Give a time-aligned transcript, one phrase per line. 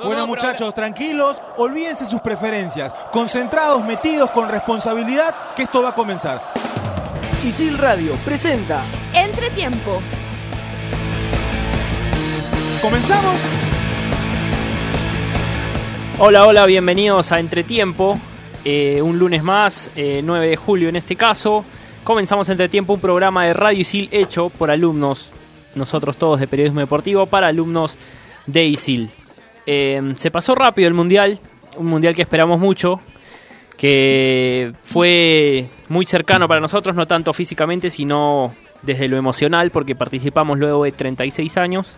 [0.00, 6.54] Bueno muchachos, tranquilos, olvídense sus preferencias, concentrados, metidos con responsabilidad, que esto va a comenzar.
[7.44, 8.82] Isil Radio presenta
[9.12, 10.00] Entretiempo.
[12.80, 13.36] ¿Comenzamos?
[16.18, 18.18] Hola, hola, bienvenidos a Entretiempo.
[18.64, 21.66] Eh, un lunes más, eh, 9 de julio en este caso.
[22.02, 25.32] Comenzamos Entretiempo, un programa de Radio Isil hecho por alumnos,
[25.74, 27.98] nosotros todos de periodismo deportivo, para alumnos
[28.46, 29.10] de Isil.
[29.66, 31.38] Eh, se pasó rápido el mundial,
[31.76, 33.00] un mundial que esperamos mucho,
[33.76, 40.58] que fue muy cercano para nosotros, no tanto físicamente, sino desde lo emocional, porque participamos
[40.58, 41.92] luego de 36 años.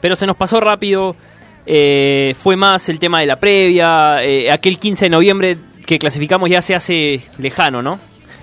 [0.00, 1.16] Pero se nos pasó rápido,
[1.64, 6.50] eh, fue más el tema de la previa, eh, aquel 15 de noviembre que clasificamos
[6.50, 7.98] ya se hace lejano, ¿no?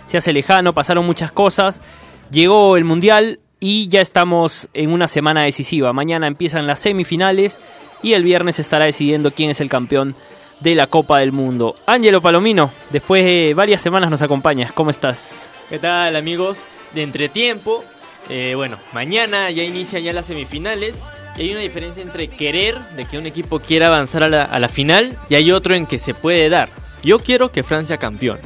[0.05, 1.81] Se hace lejano, pasaron muchas cosas,
[2.31, 5.93] llegó el mundial y ya estamos en una semana decisiva.
[5.93, 7.61] Mañana empiezan las semifinales
[8.01, 10.17] y el viernes estará decidiendo quién es el campeón
[10.59, 11.77] de la Copa del Mundo.
[11.85, 14.73] Ángelo Palomino, después de varias semanas nos acompañas.
[14.73, 15.49] ¿Cómo estás?
[15.69, 17.85] ¿Qué tal amigos de Entretiempo?
[18.27, 20.95] Eh, bueno, mañana ya inician ya las semifinales
[21.37, 24.59] y hay una diferencia entre querer, de que un equipo quiera avanzar a la, a
[24.59, 26.67] la final, y hay otro en que se puede dar.
[27.01, 28.41] Yo quiero que Francia campeone.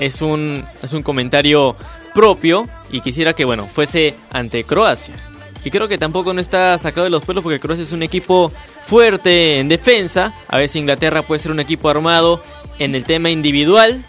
[0.00, 1.76] Es un, es un comentario
[2.14, 5.14] propio y quisiera que, bueno, fuese ante Croacia.
[5.64, 8.50] Y creo que tampoco no está sacado de los pelos porque Croacia es un equipo
[8.82, 10.32] fuerte en defensa.
[10.48, 12.42] A ver si Inglaterra puede ser un equipo armado
[12.78, 14.04] en el tema individual.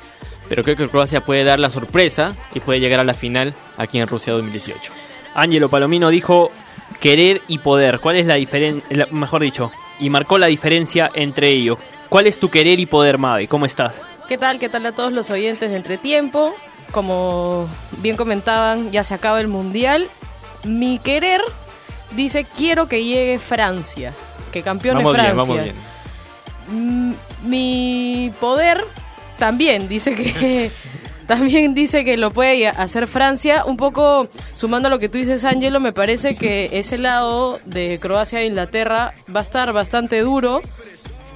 [0.47, 3.99] Pero creo que Croacia puede dar la sorpresa y puede llegar a la final aquí
[3.99, 4.91] en Rusia 2018.
[5.33, 6.51] Ángelo Palomino dijo
[6.99, 7.99] querer y poder.
[7.99, 9.07] ¿Cuál es la diferencia?
[9.11, 11.77] Mejor dicho, y marcó la diferencia entre ellos.
[12.09, 13.47] ¿Cuál es tu querer y poder, Mavi?
[13.47, 14.03] ¿Cómo estás?
[14.27, 14.59] ¿Qué tal?
[14.59, 16.53] ¿Qué tal a todos los oyentes de Entretiempo?
[16.91, 17.67] Como
[18.01, 20.07] bien comentaban, ya se acaba el mundial.
[20.63, 21.41] Mi querer
[22.15, 24.13] dice quiero que llegue Francia,
[24.51, 25.53] que campeone Vamos bien, Francia.
[25.53, 27.15] vamos bien.
[27.43, 28.85] Mi poder
[29.39, 30.69] también dice que
[31.27, 33.65] también dice que lo puede hacer Francia.
[33.65, 37.99] Un poco sumando a lo que tú dices, Angelo, me parece que ese lado de
[37.99, 40.61] Croacia e Inglaterra va a estar bastante duro.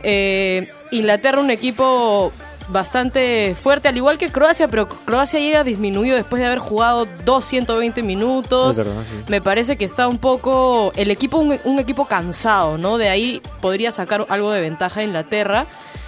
[0.04, 2.32] Eh, Inglaterra un equipo
[2.68, 8.02] bastante fuerte, al igual que Croacia, pero Croacia llega disminuido después de haber jugado 220
[8.04, 8.80] minutos.
[9.28, 12.98] Me parece que está un poco el equipo un, un equipo cansado, ¿no?
[12.98, 15.66] De ahí podría sacar algo de ventaja a Inglaterra.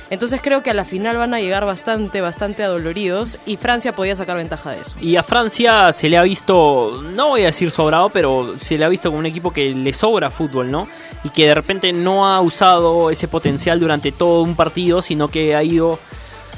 [0.09, 4.15] Entonces creo que a la final van a llegar bastante, bastante adoloridos y Francia podía
[4.15, 4.95] sacar ventaja de eso.
[5.01, 8.85] Y a Francia se le ha visto, no voy a decir sobrado, pero se le
[8.85, 10.87] ha visto como un equipo que le sobra fútbol, ¿no?
[11.23, 15.55] Y que de repente no ha usado ese potencial durante todo un partido, sino que
[15.55, 15.99] ha ido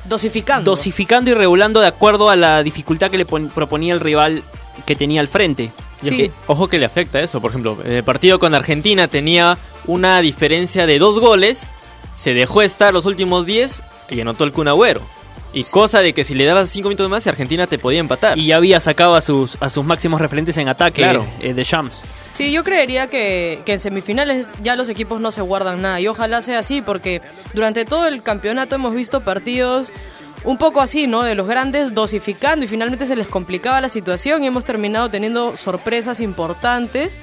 [0.09, 0.71] Dosificando.
[0.71, 4.43] dosificando y regulando de acuerdo a la dificultad que le pon- proponía el rival
[4.85, 5.71] que tenía al frente.
[6.01, 6.17] Y es Sí.
[6.17, 10.19] que- Ojo que le afecta eso, por ejemplo, en el partido con Argentina tenía una
[10.21, 11.69] diferencia de dos goles,
[12.15, 15.01] se dejó estar los últimos 10 y anotó el Kun Agüero.
[15.51, 18.37] Y cosa de que si le dabas 5 minutos más, Argentina te podía empatar.
[18.37, 21.25] y ya había sacado a sus, a sus máximos referentes en ataque Claro.
[21.41, 22.03] eh, de Shams.
[22.33, 26.07] Sí, yo creería que, que en semifinales ya los equipos no se guardan nada y
[26.07, 27.21] ojalá sea así porque
[27.53, 29.91] durante todo el campeonato hemos visto partidos
[30.45, 31.23] un poco así, ¿no?
[31.23, 35.57] De los grandes dosificando y finalmente se les complicaba la situación y hemos terminado teniendo
[35.57, 37.17] sorpresas importantes.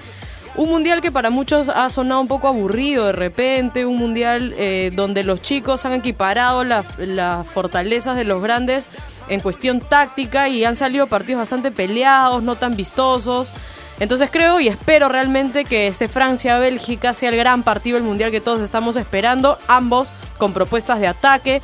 [0.55, 4.91] Un mundial que para muchos ha sonado un poco aburrido de repente, un mundial eh,
[4.95, 8.91] donde los chicos han equiparado la- las fortalezas de los grandes
[9.29, 13.51] en cuestión táctica y han salido partidos bastante peleados, no tan vistosos.
[13.99, 18.41] Entonces creo y espero realmente que ese Francia-Bélgica sea el gran partido del mundial que
[18.41, 21.63] todos estamos esperando, ambos con propuestas de ataque,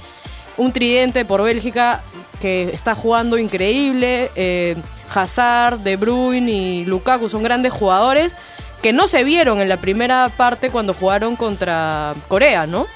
[0.57, 2.03] un tridente por Bélgica
[2.41, 4.77] que está jugando increíble, eh,
[5.15, 8.35] Hazard, De Bruyne y Lukaku son grandes jugadores
[8.83, 12.87] que no se vieron en la primera parte cuando jugaron contra Corea, ¿no?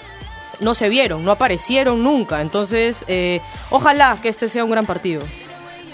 [0.58, 2.40] No se vieron, no aparecieron nunca.
[2.40, 5.22] Entonces, eh, ojalá que este sea un gran partido.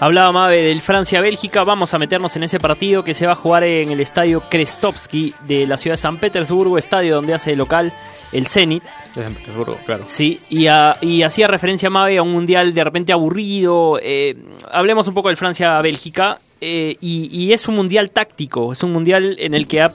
[0.03, 3.63] Hablaba Mabe del Francia-Bélgica, vamos a meternos en ese partido que se va a jugar
[3.63, 7.93] en el estadio Krestovsky de la ciudad de San Petersburgo, estadio donde hace local
[8.33, 8.83] el Zenit.
[9.15, 10.03] De San Petersburgo, claro.
[10.09, 14.01] Sí, y, a- y hacía referencia Mabe a un mundial de repente aburrido.
[14.03, 14.35] eh,
[14.73, 16.39] hablemos un poco del Francia-Bélgica.
[16.61, 19.95] eh, y, y es un mundial táctico, es un mundial en el que ha,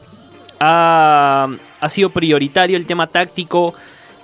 [0.62, 1.48] ha,
[1.82, 3.74] ha sido prioritario el tema táctico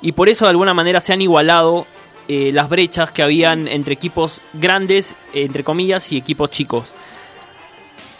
[0.01, 1.85] y por eso de alguna manera se han igualado
[2.27, 6.93] eh, las brechas que habían entre equipos grandes, entre comillas, y equipos chicos.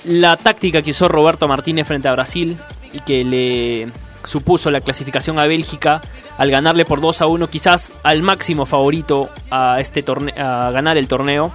[0.03, 2.57] La táctica que usó Roberto Martínez frente a Brasil
[2.91, 3.88] y que le
[4.25, 6.01] supuso la clasificación a Bélgica
[6.38, 10.97] al ganarle por 2 a 1, quizás al máximo favorito a este torneo, a ganar
[10.97, 11.53] el torneo,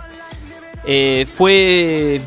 [0.87, 2.21] eh, fue,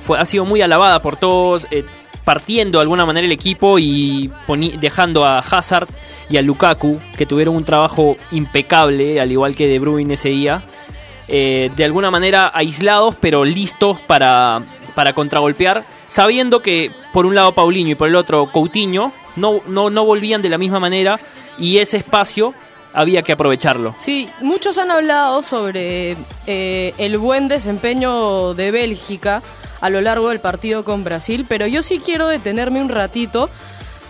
[0.00, 1.66] fue ha sido muy alabada por todos.
[1.70, 1.84] eh,
[2.30, 4.30] partiendo de alguna manera el equipo y
[4.78, 5.88] dejando a Hazard
[6.28, 10.62] y a Lukaku, que tuvieron un trabajo impecable, al igual que De Bruyne ese día,
[11.26, 14.62] eh, de alguna manera aislados, pero listos para,
[14.94, 19.90] para contragolpear, sabiendo que por un lado Paulinho y por el otro Coutinho no, no,
[19.90, 21.18] no volvían de la misma manera
[21.58, 22.54] y ese espacio
[22.92, 23.94] había que aprovecharlo.
[23.98, 26.16] Sí, muchos han hablado sobre
[26.46, 29.42] eh, el buen desempeño de Bélgica
[29.80, 33.48] a lo largo del partido con Brasil, pero yo sí quiero detenerme un ratito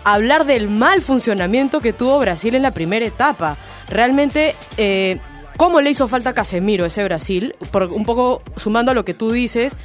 [0.03, 3.57] a hablar del mal funcionamiento que tuvo Brasil en la primera etapa.
[3.87, 5.19] Realmente, eh,
[5.57, 7.55] ¿cómo le hizo falta a Casemiro ese Brasil?
[7.71, 9.77] Por, un poco sumando a lo que tú dices,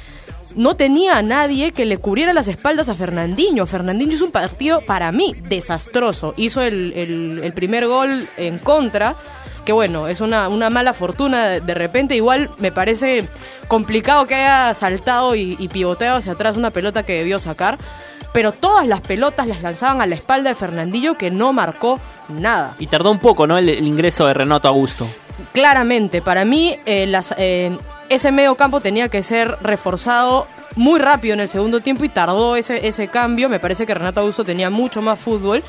[0.57, 3.65] no tenía a nadie que le cubriera las espaldas a Fernandinho.
[3.65, 6.33] Fernandinho hizo un partido, para mí, desastroso.
[6.35, 9.15] Hizo el, primer gol en contra,
[9.65, 12.15] que bueno, es una, una, mala fortuna de repente.
[12.15, 13.27] Igual me parece
[13.67, 17.77] complicado que haya saltado y, pivoteado hacia atrás una pelota que debió sacar.
[18.33, 21.99] Pero todas las pelotas las lanzaban a la espalda de Fernandinho, que no marcó
[22.29, 22.75] nada.
[22.77, 23.57] Y tardó un poco, ¿no?
[23.57, 25.07] El, ingreso de Renato Augusto.
[25.53, 27.75] Claramente, para mí, eh, las, eh,
[28.09, 32.55] ese medio campo tenía que ser reforzado muy rápido en el segundo tiempo y tardó
[32.55, 33.49] ese, ese cambio.
[33.49, 35.63] Me parece que Renato Augusto tenía mucho más fútbol.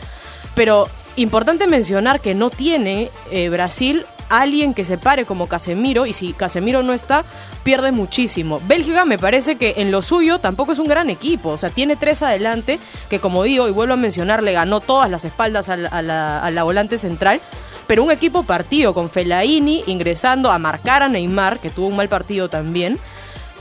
[0.55, 6.13] Pero importante mencionar que no tiene eh, Brasil alguien que se pare como Casemiro y
[6.13, 7.25] si Casemiro no está,
[7.63, 8.61] pierde muchísimo.
[8.67, 11.97] Bélgica me parece que en lo suyo tampoco es un gran equipo, o sea, tiene
[11.97, 15.75] tres adelante que como digo y vuelvo a mencionar, le ganó todas las espaldas a
[15.75, 17.41] a la volante central
[17.89, 22.09] pero un equipo partido con Felaini ingresando a marcar a Neymar, que tuvo un mal
[22.09, 22.99] partido también.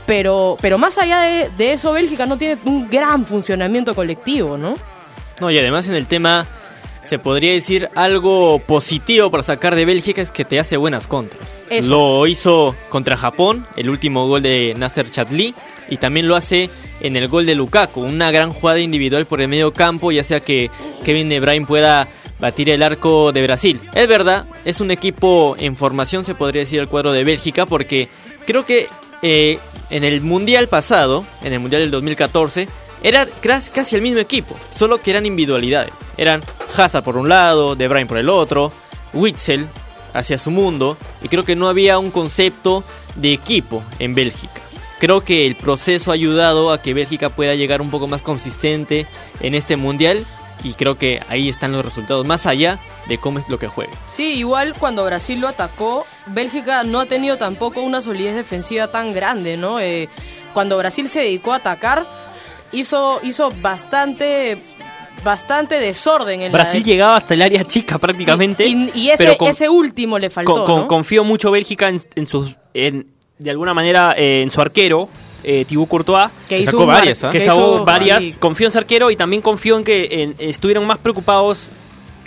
[0.06, 4.76] Pero, pero más allá de, eso, Bélgica no tiene un gran funcionamiento colectivo, ¿no?
[5.40, 6.46] No, y además en el tema
[7.04, 11.64] se podría decir algo positivo para sacar de Bélgica es que te hace buenas contras.
[11.84, 15.54] Lo hizo contra Japón, el último gol de Nasser Chatli,
[15.88, 16.68] y también lo hace
[17.00, 20.40] en el gol de Lukaku, una gran jugada individual por el medio campo, ya sea
[20.40, 20.70] que
[21.04, 22.06] Kevin De Bruyne pueda
[22.38, 23.80] batir el arco de Brasil.
[23.94, 28.08] Es verdad, es un equipo en formación, se podría decir, el cuadro de Bélgica, porque
[28.46, 28.88] creo que
[29.22, 29.58] eh,
[29.90, 32.68] en el Mundial pasado, en el Mundial del 2014,
[33.02, 33.26] era
[33.72, 35.94] casi el mismo equipo, solo que eran individualidades.
[36.16, 36.42] Eran
[36.76, 38.72] Hazard por un lado, De Bruyne por el otro,
[39.12, 39.66] Witzel
[40.14, 42.82] hacia su mundo, y creo que no había un concepto
[43.14, 44.62] de equipo en Bélgica.
[44.98, 49.06] Creo que el proceso ha ayudado a que Bélgica pueda llegar un poco más consistente
[49.40, 50.26] en este mundial
[50.62, 53.92] y creo que ahí están los resultados, más allá de cómo es lo que juegue.
[54.08, 59.12] Sí, igual cuando Brasil lo atacó, Bélgica no ha tenido tampoco una solidez defensiva tan
[59.12, 59.80] grande, ¿no?
[59.80, 60.08] Eh,
[60.52, 62.06] cuando Brasil se dedicó a atacar,
[62.72, 64.58] hizo, hizo bastante
[65.24, 70.30] bastante desorden en Brasil llegaba hasta el área chica prácticamente y, ese, ese último le
[70.30, 75.08] faltó con, confío mucho Bélgica en, sus en, de alguna manera eh, en su arquero
[75.44, 76.30] eh, Courtois.
[76.48, 77.30] Que, hizo varias, ¿ah?
[77.30, 78.36] Que, sacó varias.
[78.38, 81.70] Confío en Sarquero y también confío en que estuvieron más preocupados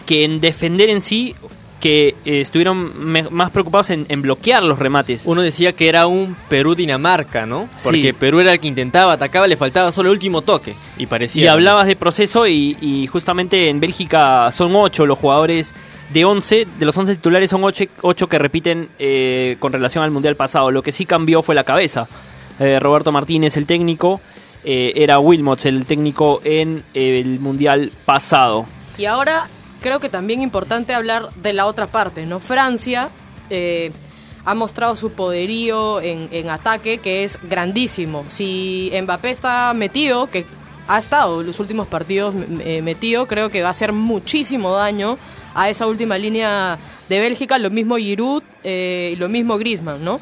[0.05, 1.35] que en defender en sí
[1.81, 2.93] que eh, estuvieron
[3.31, 5.23] más preocupados en, bloquear los remates.
[5.25, 7.67] Uno decía que era un Perú-Dinamarca, ¿no?
[7.83, 10.75] Porque Perú era el que intentaba, atacaba, le faltaba solo el último toque.
[10.97, 11.43] Y parecía.
[11.43, 15.73] Y hablabas de proceso y, justamente en Bélgica son ocho los jugadores
[16.13, 20.35] de 11, de los 11 titulares son 8, que repiten eh, con relación al Mundial
[20.35, 20.69] pasado.
[20.69, 22.07] Lo que sí cambió fue la cabeza.
[22.61, 24.21] Eh, Roberto Martínez, el técnico,
[24.63, 28.67] eh, era Wilmots, el técnico en eh, el Mundial pasado.
[28.99, 29.47] Y ahora
[29.81, 32.39] creo que también importante hablar de la otra parte, ¿no?
[32.39, 33.09] Francia
[34.45, 38.23] ha mostrado su poderío en, ataque, que es grandísimo.
[38.29, 40.45] Si Mbappé está metido, que
[40.87, 42.33] ha estado en los últimos partidos
[42.81, 45.17] metido, creo que va a hacer muchísimo daño
[45.53, 50.21] a esa última línea de Bélgica, lo mismo Giroud y lo mismo Griezmann, ¿no?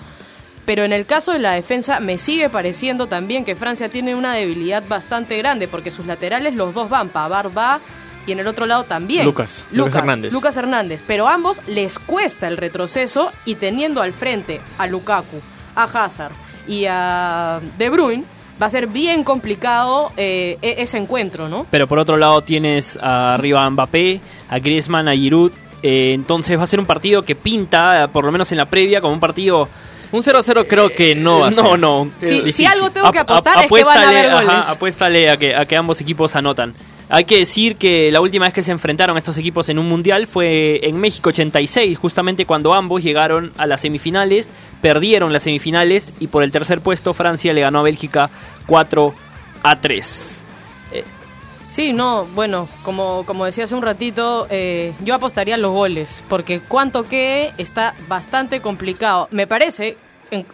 [0.70, 4.36] Pero en el caso de la defensa me sigue pareciendo también que Francia tiene una
[4.36, 7.80] debilidad bastante grande porque sus laterales los dos van, Pavard va
[8.28, 9.26] y en el otro lado también.
[9.26, 10.32] Lucas, Lucas, Hernández.
[10.32, 15.42] Lucas Hernández, pero a ambos les cuesta el retroceso y teniendo al frente a Lukaku,
[15.74, 16.34] a Hazard
[16.68, 18.24] y a De Bruyne,
[18.62, 21.66] va a ser bien complicado eh, e-, ese encuentro, ¿no?
[21.72, 26.66] Pero por otro lado tienes arriba a Mbappé, a Griezmann, a Giroud, eh, entonces va
[26.66, 29.68] a ser un partido que pinta, por lo menos en la previa, como un partido
[30.12, 32.10] un 0-0 creo que no va a No, no.
[32.22, 34.66] si algo tengo que apostar es que van a haber goles.
[34.68, 36.74] apuéstale a que, a que ambos equipos anotan.
[37.12, 40.28] Hay que decir que la última vez que se enfrentaron estos equipos en un mundial
[40.28, 44.50] fue en México 86, justamente cuando ambos llegaron a las semifinales,
[44.80, 48.30] perdieron las semifinales y por el tercer puesto Francia le ganó a Bélgica
[48.68, 49.16] 4
[49.64, 50.39] a 3.
[51.72, 56.60] Sí, no, bueno, como, como decía hace un ratito, eh, yo apostaría los goles, porque
[56.60, 59.28] cuánto que está bastante complicado.
[59.32, 59.96] Me parece,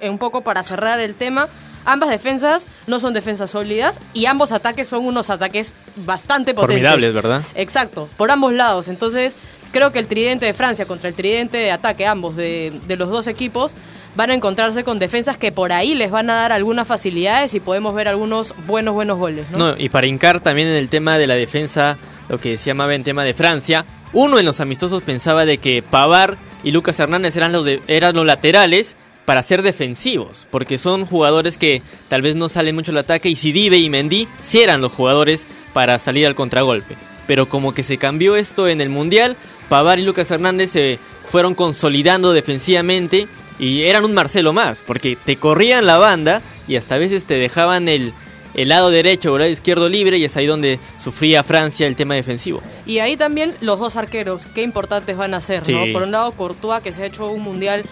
[0.01, 1.47] un poco para cerrar el tema,
[1.85, 6.75] ambas defensas no son defensas sólidas y ambos ataques son unos ataques bastante potentes.
[6.75, 7.43] Formidables, ¿verdad?
[7.55, 8.89] Exacto, por ambos lados.
[8.89, 9.35] Entonces,
[9.71, 13.09] creo que el tridente de Francia contra el tridente de ataque, ambos de, de los
[13.09, 13.73] dos equipos,
[14.15, 17.59] van a encontrarse con defensas que por ahí les van a dar algunas facilidades y
[17.59, 19.49] podemos ver algunos buenos, buenos goles.
[19.51, 19.75] ¿no?
[19.77, 21.97] Y para hincar también en el tema de la defensa,
[22.29, 25.81] lo que se llamaba en tema de Francia, uno en los amistosos pensaba de que
[25.81, 28.95] Pavar y Lucas Hernández eran los, eran los laterales
[29.25, 33.35] para ser defensivos, porque son jugadores que tal vez no salen mucho al ataque y
[33.35, 36.95] Sidibe y Mendy sí eran los jugadores para salir al contragolpe.
[37.27, 39.35] Pero como que se cambió esto en el Mundial,
[39.67, 43.27] Pavar y Lucas Hernández se fueron consolidando defensivamente
[43.59, 47.35] y eran un Marcelo más, porque te corrían la banda y hasta a veces te
[47.35, 48.13] dejaban el,
[48.53, 51.95] el lado derecho o el lado izquierdo libre y es ahí donde sufría Francia el
[51.95, 52.61] tema defensivo.
[52.85, 55.83] Y ahí también los dos arqueros, qué importantes van a ser, ¿no?
[55.93, 57.83] Por un lado Courtois, que se ha hecho un mundial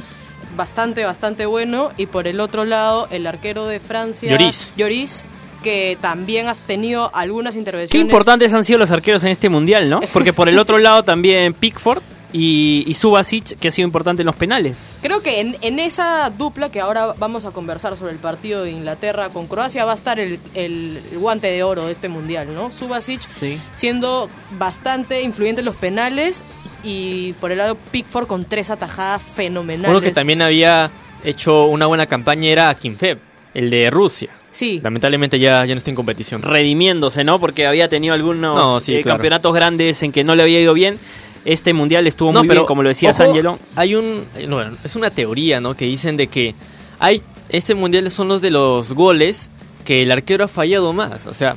[0.55, 4.72] bastante, bastante bueno, y por el otro lado el arquero de Francia, Lloris.
[4.77, 5.25] Lloris,
[5.63, 8.05] que también has tenido algunas Qué intervenciones.
[8.05, 10.01] importantes han sido los arqueros en este mundial, ¿no?
[10.12, 12.03] Porque por el otro lado también Pickford
[12.34, 14.78] y, y Subasic, que ha sido importante en los penales.
[15.02, 18.72] Creo que en, en esa dupla que ahora vamos a conversar sobre el partido de
[18.72, 22.72] Inglaterra con Croacia va a estar el, el guante de oro de este mundial, ¿no?
[22.72, 23.60] Subasic Sí.
[23.75, 26.44] siendo bastante influyente en los penales
[26.84, 29.92] y por el lado Pickford con tres atajadas fenomenales.
[29.92, 30.90] Uno que también había
[31.24, 33.20] hecho una buena campaña era Kimfeb,
[33.54, 34.30] el de Rusia.
[34.52, 36.42] Sí, Lamentablemente ya, ya no está en competición.
[36.42, 37.40] redimiéndose, ¿no?
[37.40, 39.18] Porque había tenido algunos No, sí, eh, claro.
[39.18, 41.00] campeonatos grandes en que no le había ido bien.
[41.46, 43.60] Este mundial estuvo No, muy pero, bien, como lo decía ojo, Ángelo.
[43.76, 44.24] Hay un.
[44.48, 45.76] no, bueno, es una teoría, ¿no?
[45.76, 46.56] Que dicen de que
[47.00, 47.22] hay.
[47.50, 49.50] Este mundial son los de los goles
[49.86, 51.28] que el arquero ha fallado más.
[51.28, 51.56] O sea,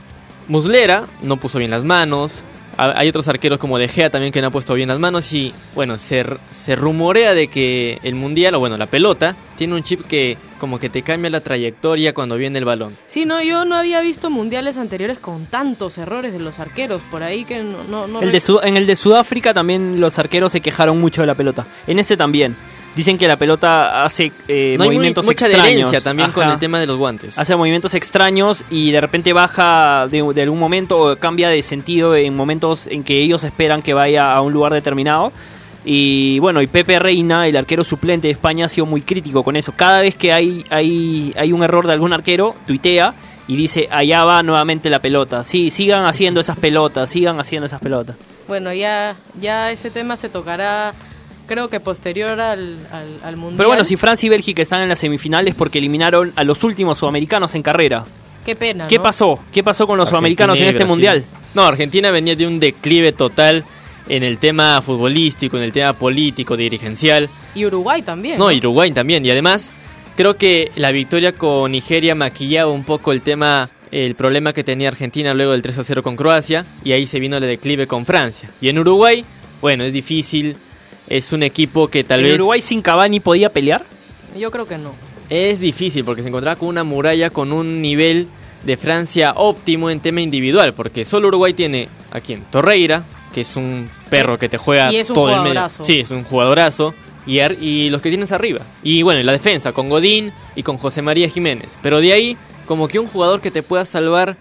[0.48, 2.42] Muslera no puso bien las manos.
[2.76, 5.32] ha- Hay otros arqueros como De Gea también que no ha puesto bien las manos.
[5.32, 9.82] Y bueno, se, se rumorea de que el mundial, o bueno, la pelota, tiene un
[9.82, 12.96] chip que como que te cambia la trayectoria cuando viene el balón.
[13.06, 17.22] sí, no, yo no había visto mundiales anteriores con tantos errores de los arqueros por
[17.22, 20.52] ahí que no, no, no El de Sud- en el de Sudáfrica también los arqueros
[20.52, 21.66] se quejaron mucho de la pelota.
[21.86, 22.54] En este también.
[22.94, 25.64] Dicen que la pelota hace eh, no hay muy- movimientos mucha extraños.
[25.66, 26.54] adherencia también con Ajá.
[26.54, 27.38] el tema de los guantes.
[27.38, 32.16] Hace movimientos extraños y de repente baja de, de algún momento o cambia de sentido
[32.16, 35.30] en momentos en que ellos esperan que vaya a un lugar determinado.
[35.88, 39.54] Y bueno, y Pepe Reina, el arquero suplente de España, ha sido muy crítico con
[39.54, 39.72] eso.
[39.76, 43.14] Cada vez que hay, hay, hay un error de algún arquero, tuitea
[43.46, 45.44] y dice, allá va nuevamente la pelota.
[45.44, 48.16] Sí, sigan haciendo esas pelotas, sigan haciendo esas pelotas.
[48.48, 50.92] Bueno, ya, ya ese tema se tocará,
[51.46, 53.56] creo que posterior al, al, al mundial.
[53.56, 56.98] Pero bueno, si Francia y Bélgica están en las semifinales porque eliminaron a los últimos
[56.98, 58.04] sudamericanos en carrera.
[58.44, 58.88] Qué pena.
[58.88, 59.04] ¿Qué ¿no?
[59.04, 59.38] pasó?
[59.52, 61.24] ¿Qué pasó con los sudamericanos en este mundial?
[61.54, 63.64] No, Argentina venía de un declive total
[64.08, 67.28] en el tema futbolístico, en el tema político, dirigencial.
[67.54, 68.38] Y Uruguay también.
[68.38, 69.24] No, y Uruguay también.
[69.24, 69.72] Y además,
[70.16, 74.88] creo que la victoria con Nigeria maquillaba un poco el tema, el problema que tenía
[74.88, 76.64] Argentina luego del 3 a 0 con Croacia.
[76.84, 78.50] Y ahí se vino el declive con Francia.
[78.60, 79.24] Y en Uruguay,
[79.60, 80.56] bueno, es difícil.
[81.08, 83.84] Es un equipo que tal ¿En vez Uruguay sin Cavani podía pelear?
[84.36, 84.92] Yo creo que no.
[85.30, 88.26] es difícil porque se encontraba con una muralla con un nivel
[88.64, 93.04] de Francia óptimo en tema individual, porque solo Uruguay tiene a quién, Torreira,
[93.36, 95.48] que es un perro que te juega Y es un todo el medio.
[95.50, 95.84] jugadorazo.
[95.84, 96.94] Sí, es un jugadorazo.
[97.26, 98.60] Y, ar- y los que tienes arriba.
[98.82, 101.76] Y bueno, en la defensa, con Godín y con José María Jiménez.
[101.82, 104.36] Pero de ahí, como que un jugador que te pueda salvar,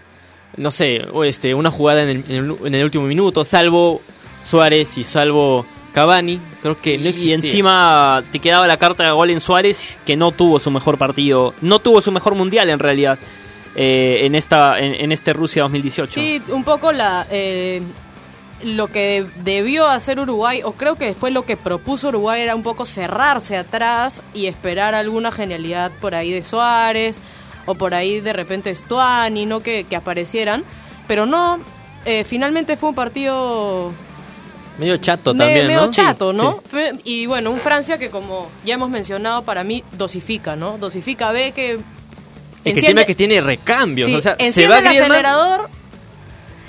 [0.56, 4.00] no sé, o este, una jugada en el, en el- en el último minuto, salvo
[4.44, 7.34] Suárez y salvo Cavani, creo que no y existía.
[7.34, 11.52] encima te quedaba la carta de gol en Suárez, que no tuvo su mejor partido,
[11.62, 13.18] no tuvo su mejor mundial en realidad
[13.74, 16.12] eh, en esta en, en este Rusia 2018.
[16.12, 17.82] Sí, un poco la eh,
[18.62, 22.62] lo que debió hacer Uruguay, o creo que fue lo que propuso Uruguay, era un
[22.62, 27.20] poco cerrarse atrás y esperar alguna genialidad por ahí de Suárez,
[27.66, 29.60] o por ahí de repente Stuani, ¿no?
[29.60, 30.64] Que, que aparecieran.
[31.08, 31.58] Pero no,
[32.04, 33.92] eh, finalmente fue un partido
[34.78, 35.92] Medio chato me- también, medio ¿no?
[35.92, 36.62] chato, ¿no?
[36.70, 36.78] sí.
[37.04, 40.78] Y bueno, un Francia que como ya hemos mencionado, para mí dosifica, ¿no?
[40.78, 41.78] Dosifica, ve que...
[42.64, 44.06] Es que el tema es que tiene recambios.
[44.08, 45.70] Sí, o sea, se va el acelerador,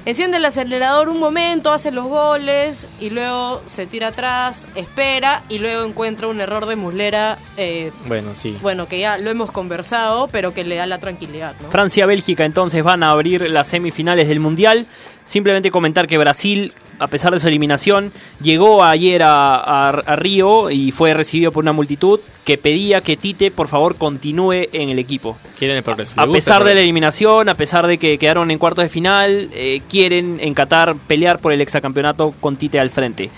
[0.07, 5.59] enciende el acelerador un momento, hace los goles y luego se tira atrás, espera y
[5.59, 8.57] luego encuentra un error de Muslera, eh, Bueno, sí.
[8.61, 11.69] bueno, que ya lo hemos conversado, pero que le da la tranquilidad, ¿no?
[11.69, 14.87] Francia-Bélgica entonces van a abrir las semifinales del Mundial.
[15.25, 18.11] Simplemente comentar que Brasil, a pesar de su eliminación,
[18.41, 23.17] llegó ayer a, a- a Río y fue recibido por una multitud que pedía que
[23.17, 25.37] Tite, por favor, continúe en el equipo.
[25.59, 26.13] Quieren el progreso.
[26.19, 29.81] A pesar de la eliminación, a pesar de que quedaron en cuartos de final, eh,
[29.89, 33.29] quieren en Qatar pelear por el exacampeonato con Tite al frente.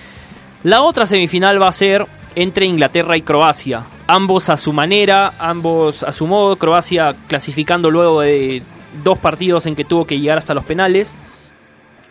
[0.63, 3.83] La otra semifinal va a ser entre Inglaterra y Croacia.
[4.07, 6.55] Ambos a su manera, ambos a su modo.
[6.57, 8.61] Croacia clasificando luego de
[9.03, 11.15] dos partidos en que tuvo que llegar hasta los penales.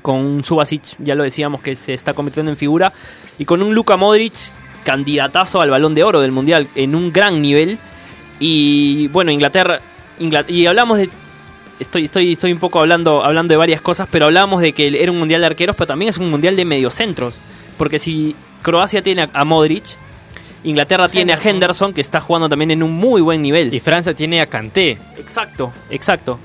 [0.08, 2.90] Con un Subasic, ya lo decíamos, que se está convirtiendo en figura.
[3.38, 4.32] Y con un Luka Modric,
[4.82, 7.76] candidatazo al balón de oro del mundial, en un gran nivel.
[8.40, 9.80] Y bueno, Inglaterra.
[10.18, 11.10] Ingla- y hablamos de.
[11.78, 15.12] Estoy, estoy, estoy un poco hablando, hablando de varias cosas, pero hablamos de que era
[15.12, 17.34] un mundial de arqueros, pero también es un mundial de mediocentros.
[17.76, 19.84] Porque si Croacia tiene a- Modric,
[20.64, 21.54] Inglaterra tiene a Henderson.
[21.56, 23.74] Henderson, que está jugando también en un muy buen nivel.
[23.74, 24.96] Y Francia tiene a Kanté.
[25.18, 26.38] Exacto, exacto.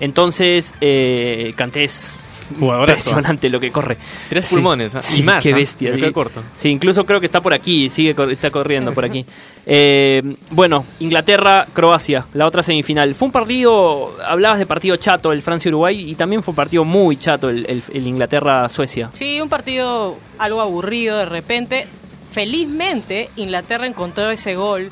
[0.00, 2.14] Entonces, eh, Kanté es
[2.58, 2.98] Jugadorazo.
[3.10, 3.96] impresionante lo que corre.
[4.28, 5.02] Tres Sí, pulmones, ¿ah?
[5.02, 5.42] sí, y más.
[5.42, 5.56] Qué ¿ah?
[5.56, 5.92] bestia.
[5.92, 6.42] Me corto.
[6.56, 9.24] Sí, incluso creo que está por aquí, sigue está corriendo por aquí.
[9.72, 13.14] Eh, bueno, Inglaterra, Croacia, la otra semifinal.
[13.14, 17.18] Fue un partido, hablabas de partido chato, el Francia-Uruguay, y también fue un partido muy
[17.18, 19.10] chato, el, el- el Inglaterra-Suecia.
[19.12, 21.86] Sí, un partido algo aburrido de repente.
[22.32, 24.90] Felizmente, Inglaterra encontró ese gol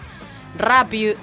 [0.59, 1.15] rápido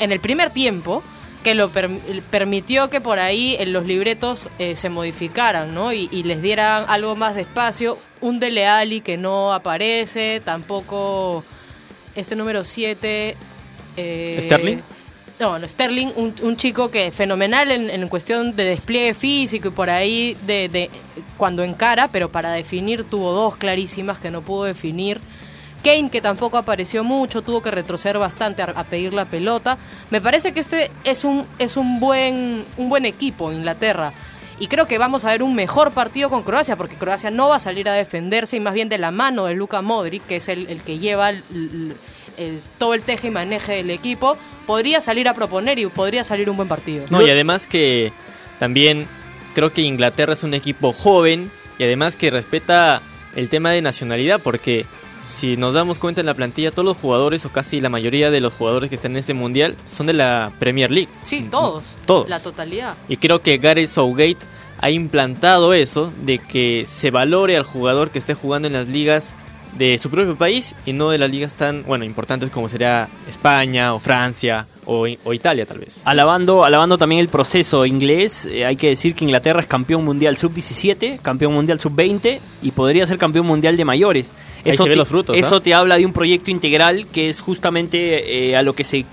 [0.00, 1.02] en el primer tiempo
[1.42, 5.92] que lo perm- permitió que por ahí en los libretos eh, se modificaran, ¿no?
[5.92, 7.98] Y, y les dieran algo más de espacio.
[8.20, 11.44] Un Dele Alli que no aparece, tampoco
[12.16, 13.36] este número 7.
[14.40, 14.78] ¿Sterling?
[15.40, 19.70] No, no, Sterling, un, un chico que fenomenal en, en cuestión de despliegue físico y
[19.70, 20.90] por ahí de, de
[21.36, 25.20] cuando encara, pero para definir tuvo dos clarísimas que no pudo definir.
[25.88, 29.78] Kane, que tampoco apareció mucho, tuvo que retroceder bastante a, pedir la pelota.
[30.10, 34.12] Me parece que este es un, es un buen, un buen equipo, Inglaterra.
[34.60, 37.56] Y creo que vamos a ver un mejor partido con Croacia, porque Croacia no va
[37.56, 40.48] a salir a defenderse y más bien de la mano de Luka Modric, que es
[40.48, 41.94] el, el que lleva el-
[42.78, 46.56] todo el teje y maneje del equipo, podría salir a proponer y podría salir un
[46.56, 47.04] buen partido.
[47.10, 48.12] No, y además que
[48.58, 49.06] también
[49.54, 53.00] creo que Inglaterra es un equipo joven y además que respeta
[53.34, 54.86] el tema de nacionalidad porque
[55.28, 58.40] si nos damos cuenta en la plantilla todos los jugadores o casi la mayoría de
[58.40, 61.08] los jugadores que están en este mundial son de la Premier League.
[61.24, 61.84] Sí, todos.
[62.06, 62.28] Todos.
[62.28, 62.96] La totalidad.
[63.08, 64.38] Y creo que Gareth Southgate
[64.80, 69.34] ha implantado eso de que se valore al jugador que esté jugando en las ligas
[69.76, 73.94] de su propio país y no de las ligas tan, bueno, importantes como sería España
[73.94, 76.00] o Francia o, o Italia tal vez.
[76.04, 80.36] Alabando, alabando también el proceso inglés, eh, hay que decir que Inglaterra es campeón mundial
[80.38, 84.32] sub-17, campeón mundial sub-20 y podría ser campeón mundial de mayores.
[84.64, 88.50] Se te, ven los frutos, eso te habla de un proyecto integral que es justamente
[88.50, 89.04] eh, a lo que se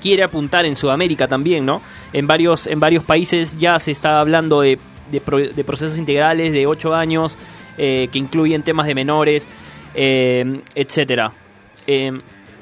[0.00, 1.82] quiere apuntar en Sudamérica también, ¿no?
[2.12, 4.78] En varios, en varios países ya se está hablando de,
[5.10, 7.36] de pro- de procesos integrales de 8 años
[7.76, 9.48] eh, que incluyen temas de menores,
[10.74, 11.32] etcétera.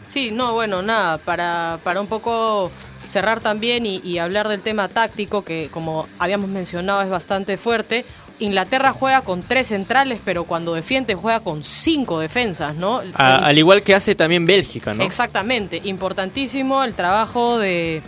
[0.06, 2.70] Eh, Sí, no, bueno, nada, para, para un poco
[3.06, 8.04] cerrar también y, y hablar del tema táctico, que como habíamos mencionado es bastante fuerte.
[8.40, 12.98] Inglaterra juega con tres centrales, pero cuando defiende juega con cinco defensas, ¿no?
[13.14, 15.04] A- al igual que hace también Bélgica, ¿no?
[15.04, 18.02] Exactamente, importantísimo el trabajo de,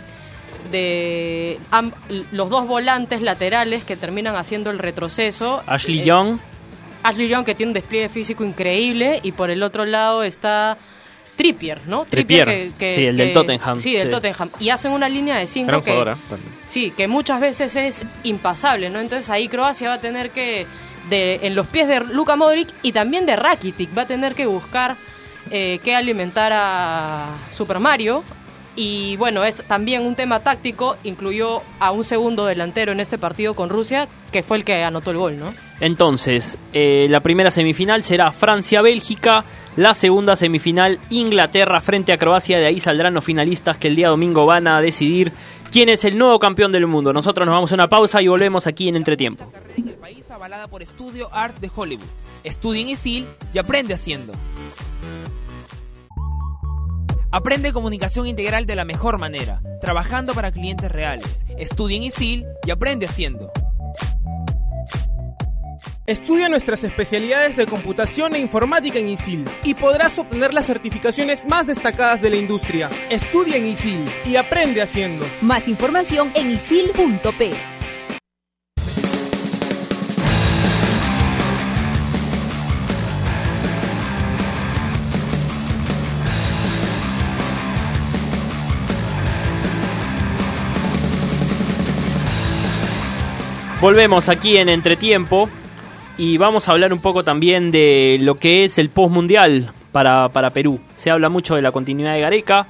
[0.71, 1.93] de am-
[2.31, 5.63] los dos volantes laterales que terminan haciendo el retroceso.
[5.65, 6.39] Ashley Eh, Young,
[7.03, 10.77] Ashley Young que tiene un despliegue físico increíble y por el otro lado está
[11.37, 12.03] Trippier, ¿no?
[12.09, 12.71] Trippier.
[12.77, 14.11] Sí, el del Tottenham, Sí, del sí.
[14.11, 14.49] Tottenham.
[14.59, 16.17] Y hacen una línea de cinco Gran que, jugadora.
[16.67, 18.99] sí, que muchas veces es impasable, ¿no?
[18.99, 20.65] Entonces ahí Croacia va a tener que,
[21.09, 24.47] de, en los pies de Luka Modric y también de Rakitic, va a tener que
[24.47, 24.95] buscar
[25.51, 28.23] eh, qué alimentar a Super Mario.
[28.79, 33.55] Y bueno, es también un tema táctico, incluyó a un segundo delantero en este partido
[33.55, 35.51] con Rusia, que fue el que anotó el gol, ¿no?
[35.79, 39.45] Entonces, eh, la primera semifinal será Francia-Bélgica,
[39.77, 44.09] la segunda semifinal Inglaterra frente a Croacia, de ahí saldrán los finalistas que el día
[44.09, 45.31] domingo van a decidir
[45.71, 47.13] quién es el nuevo campeón del mundo.
[47.13, 49.45] Nosotros nos vamos a una pausa y volvemos aquí en Entretiempo.
[49.77, 52.07] en el país avalada por Studio Art de Hollywood.
[52.43, 54.33] Estudia en ISIL y aprende haciendo.
[57.31, 61.45] Aprende comunicación integral de la mejor manera, trabajando para clientes reales.
[61.59, 63.51] Estudia en ISIL y aprende haciendo.
[66.07, 71.67] Estudia nuestras especialidades de computación e informática en ISIL y podrás obtener las certificaciones más
[71.67, 72.89] destacadas de la industria.
[73.09, 75.25] Estudia en ISIL y aprende haciendo.
[75.41, 77.51] Más información en isil.p.
[93.81, 95.49] Volvemos aquí en Entretiempo
[96.17, 100.49] y vamos a hablar un poco también de lo que es el postmundial para, para
[100.49, 100.79] Perú.
[100.95, 102.67] Se habla mucho de la continuidad de Gareca,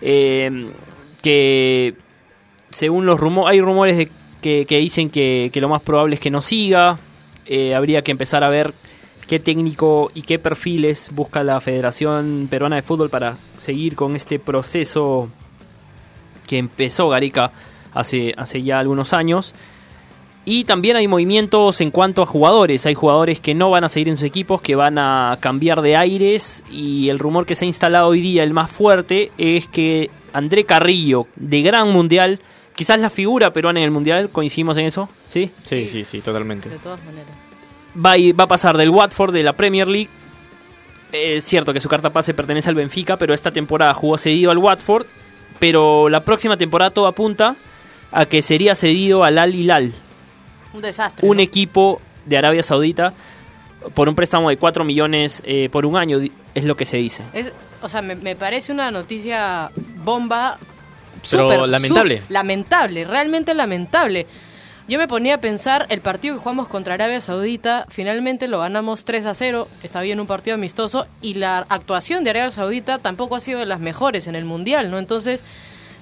[0.00, 0.70] eh,
[1.22, 1.94] que
[2.70, 4.08] según los rumores, hay rumores de
[4.40, 6.98] que, que dicen que, que lo más probable es que no siga.
[7.46, 8.72] Eh, habría que empezar a ver
[9.26, 14.38] qué técnico y qué perfiles busca la Federación Peruana de Fútbol para seguir con este
[14.38, 15.28] proceso
[16.46, 17.52] que empezó Gareca
[17.92, 19.54] hace, hace ya algunos años.
[20.50, 22.86] Y también hay movimientos en cuanto a jugadores.
[22.86, 25.94] Hay jugadores que no van a seguir en sus equipos, que van a cambiar de
[25.94, 26.64] aires.
[26.70, 30.64] Y el rumor que se ha instalado hoy día, el más fuerte, es que André
[30.64, 32.40] Carrillo, de gran mundial,
[32.74, 35.50] quizás la figura peruana en el mundial, coincidimos en eso, ¿sí?
[35.64, 36.70] Sí, sí, sí, totalmente.
[36.70, 37.28] De todas maneras.
[37.94, 40.08] Va, va a pasar del Watford de la Premier League.
[41.12, 44.56] Es cierto que su carta pase pertenece al Benfica, pero esta temporada jugó cedido al
[44.56, 45.04] Watford.
[45.58, 47.54] Pero la próxima temporada todo apunta
[48.12, 49.92] a que sería cedido al Al Hilal,
[50.72, 51.26] Un desastre.
[51.26, 51.42] un ¿no?
[51.42, 53.12] equipo de Arabia Saudita,
[53.94, 56.18] por un préstamo de 4 millones eh, por un año,
[56.54, 57.22] es lo que se dice.
[57.32, 57.52] Es,
[57.82, 59.70] o sea, me, me parece una noticia
[60.04, 60.58] bomba.
[61.30, 62.22] Pero súper, lamentable.
[62.28, 64.26] lamentable, realmente lamentable.
[64.88, 69.04] Yo me ponía a pensar, el partido que jugamos contra Arabia Saudita, finalmente lo ganamos
[69.04, 73.36] 3 a 0, está bien un partido amistoso, y la actuación de Arabia Saudita tampoco
[73.36, 74.98] ha sido de las mejores en el Mundial, ¿no?
[74.98, 75.44] Entonces,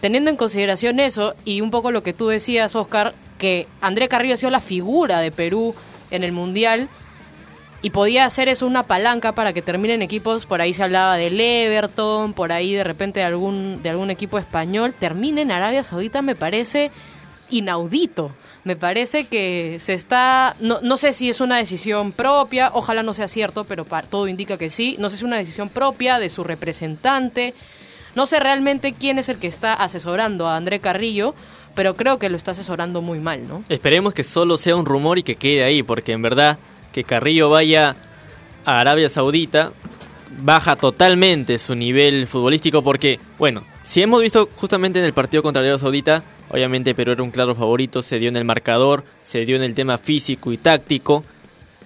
[0.01, 4.35] teniendo en consideración eso, y un poco lo que tú decías, Oscar, que André Carrillo
[4.35, 5.75] ha sido la figura de Perú
[6.11, 6.89] en el Mundial,
[7.83, 11.41] y podía hacer eso una palanca para que terminen equipos, por ahí se hablaba del
[11.41, 16.23] Everton, por ahí de repente de algún, de algún equipo español, termine en Arabia Saudita
[16.23, 16.91] me parece
[17.51, 18.33] inaudito.
[18.65, 23.15] Me parece que se está, no, no sé si es una decisión propia, ojalá no
[23.15, 26.29] sea cierto, pero todo indica que sí, no sé si es una decisión propia de
[26.29, 27.55] su representante,
[28.17, 31.35] no sé realmente quién es el que está asesorando a André Carrillo,
[31.75, 33.63] pero creo que lo está asesorando muy mal, ¿no?
[33.69, 36.59] Esperemos que solo sea un rumor y que quede ahí, porque en verdad
[36.93, 37.95] que Carrillo vaya
[38.65, 39.73] a Arabia Saudita
[40.39, 45.61] baja totalmente su nivel futbolístico porque, bueno, si hemos visto justamente en el partido contra
[45.61, 49.57] Arabia Saudita, obviamente Perú era un claro favorito, se dio en el marcador, se dio
[49.57, 51.25] en el tema físico y táctico,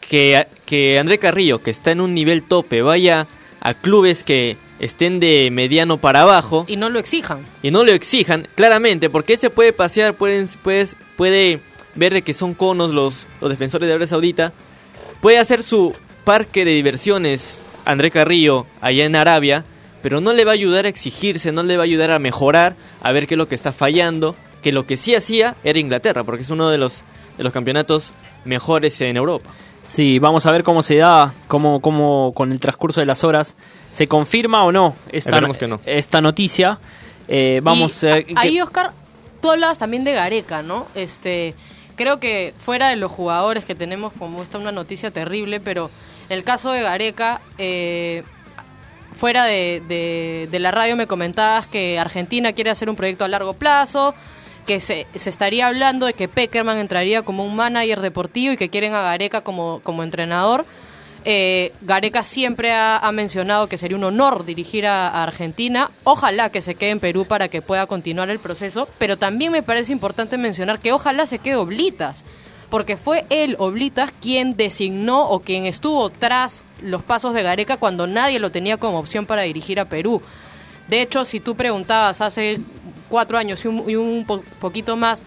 [0.01, 3.27] que, que André Carrillo, que está en un nivel tope, vaya
[3.61, 7.47] a clubes que estén de mediano para abajo, Y no lo exijan.
[7.63, 11.61] y no lo exijan, claramente, porque él se puede pasear, pueden, puedes- puede
[11.95, 14.53] ver de que son conos los, los defensores de Arabia Saudita,
[15.21, 19.65] puede hacer su parque de diversiones André Carrillo allá en Arabia,
[20.03, 22.75] pero no le va a ayudar a exigirse, no le va a ayudar a mejorar,
[23.03, 26.25] a ver qué es lo que está fallando, que lo que sí hacía era Inglaterra,
[26.25, 27.03] porque es uno de los,
[27.37, 28.13] de los campeonatos
[28.45, 29.51] mejores en Europa.
[29.83, 33.57] Sí, vamos a ver cómo se da, cómo, cómo con el transcurso de las horas
[33.93, 35.81] se confirma o no esta, Esperemos que no.
[35.87, 36.79] esta noticia.
[37.29, 38.91] Eh, vamos qué- ahí, Oscar,
[39.41, 40.87] tú hablabas también de Gareca, ¿no?
[40.95, 41.55] Este,
[41.97, 45.91] creo que fuera de los jugadores que tenemos, como esta una noticia terrible, pero
[46.29, 48.23] en el caso de Gareca, eh,
[49.15, 53.29] fuera de, de- de la radio me comentabas que Argentina quiere hacer un proyecto a
[53.29, 54.15] largo plazo,
[54.67, 58.69] que se, se estaría hablando de que Peckerman entraría como un manager deportivo y que
[58.69, 60.65] quieren a Gareca como, como entrenador.
[61.25, 65.91] Eh, Gareca siempre ha, mencionado que sería un honor dirigir a, Argentina.
[66.05, 68.89] Ojalá que se quede en Perú para que pueda continuar el proceso.
[68.99, 72.25] Pero también me parece importante mencionar que ojalá se quede Oblitas.
[72.71, 78.07] Porque fue él, Oblitas, quien designó o quien estuvo tras los pasos de Gareca cuando
[78.07, 80.23] nadie lo tenía como opción para dirigir a Perú.
[80.89, 82.61] De hecho, si tú preguntabas hace
[83.09, 85.25] cuatro años y un, y un po- poquito más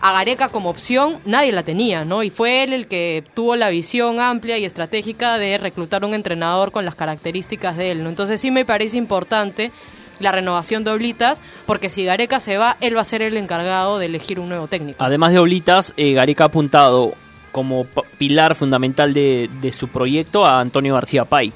[0.00, 2.22] a Gareca como opción, nadie la tenía, ¿no?
[2.22, 6.70] Y fue él el que tuvo la visión amplia y estratégica de reclutar un entrenador
[6.70, 8.08] con las características de él, ¿no?
[8.08, 9.72] Entonces sí me parece importante
[10.20, 13.98] la renovación de Oblitas, porque si Gareca se va, él va a ser el encargado
[13.98, 15.02] de elegir un nuevo técnico.
[15.02, 17.12] Además de Oblitas, eh, Gareca ha apuntado
[17.52, 17.86] como
[18.18, 21.52] pilar fundamental de, de su proyecto a Antonio García Pay,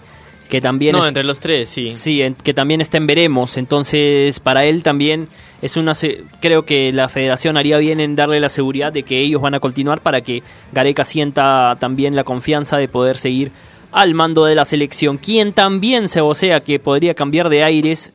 [0.49, 1.95] que también No, entre los tres, sí.
[1.95, 3.57] Sí, en- que también está en veremos.
[3.57, 5.29] Entonces, para él también
[5.63, 5.93] es una.
[6.41, 9.61] Creo que la federación haría bien en darle la seguridad de que ellos van a
[9.61, 13.51] continuar para que Gareca sienta también la confianza de poder seguir
[13.93, 15.19] al mando de la selección.
[15.19, 18.13] Quien también se vocea que podría cambiar de aires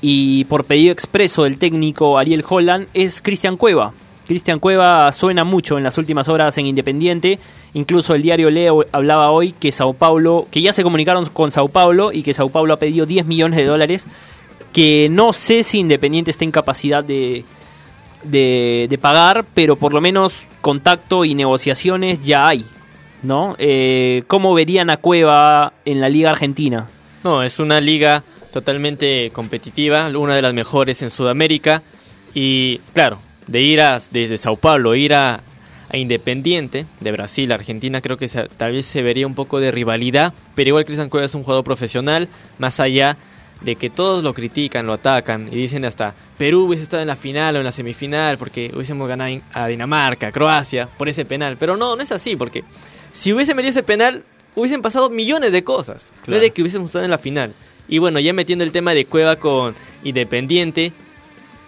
[0.00, 3.92] y por pedido expreso del técnico Ariel Holland es Cristian Cueva.
[4.28, 7.38] Cristian Cueva suena mucho en las últimas horas en Independiente.
[7.72, 11.68] Incluso el diario Leo hablaba hoy que Sao Paulo, que ya se comunicaron con Sao
[11.68, 14.04] Paulo y que Sao Paulo ha pedido 10 millones de dólares.
[14.74, 17.42] Que no sé si Independiente está en capacidad de,
[18.22, 22.66] de, de pagar, pero por lo menos contacto y negociaciones ya hay.
[23.22, 23.56] ¿No?
[23.58, 26.86] Eh, ¿Cómo verían a Cueva en la Liga Argentina?
[27.24, 31.82] No, es una liga totalmente competitiva, una de las mejores en Sudamérica.
[32.34, 35.40] Y claro, de ir a, desde Sao Paulo, ir a,
[35.90, 39.70] a Independiente de Brasil, Argentina, creo que se- tal vez se vería un poco de
[39.72, 40.32] rivalidad.
[40.54, 43.16] Pero igual Cristian Cueva es un jugador profesional, más allá
[43.62, 47.16] de que todos lo critican, lo atacan y dicen hasta Perú hubiese estado en la
[47.16, 51.56] final o en la semifinal porque hubiésemos ganado a Dinamarca, a Croacia por ese penal.
[51.58, 52.62] Pero no, no es así porque
[53.10, 54.22] si hubiese metido ese penal
[54.54, 56.12] hubiesen pasado millones de cosas.
[56.18, 56.40] No Claro.
[56.42, 57.52] de que hubiésemos estado en la final.
[57.88, 60.92] Y bueno, ya metiendo el tema de Cueva con Independiente,